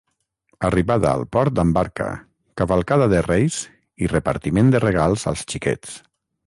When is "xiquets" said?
5.55-6.01